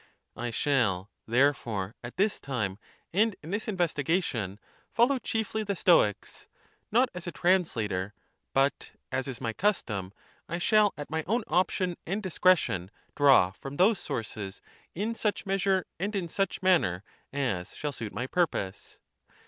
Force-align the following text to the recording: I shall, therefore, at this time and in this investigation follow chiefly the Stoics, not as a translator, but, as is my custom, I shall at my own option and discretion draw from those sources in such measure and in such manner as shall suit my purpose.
I 0.35 0.49
shall, 0.49 1.11
therefore, 1.27 1.93
at 2.03 2.17
this 2.17 2.39
time 2.39 2.79
and 3.13 3.35
in 3.43 3.51
this 3.51 3.67
investigation 3.67 4.59
follow 4.91 5.19
chiefly 5.19 5.61
the 5.61 5.75
Stoics, 5.75 6.47
not 6.91 7.09
as 7.13 7.27
a 7.27 7.31
translator, 7.31 8.15
but, 8.51 8.93
as 9.11 9.27
is 9.27 9.39
my 9.39 9.53
custom, 9.53 10.11
I 10.49 10.57
shall 10.57 10.91
at 10.97 11.11
my 11.11 11.23
own 11.27 11.43
option 11.45 11.97
and 12.07 12.23
discretion 12.23 12.89
draw 13.15 13.51
from 13.51 13.77
those 13.77 13.99
sources 13.99 14.59
in 14.95 15.13
such 15.13 15.45
measure 15.45 15.85
and 15.99 16.15
in 16.15 16.29
such 16.29 16.63
manner 16.63 17.03
as 17.31 17.75
shall 17.75 17.91
suit 17.91 18.11
my 18.11 18.25
purpose. 18.25 18.97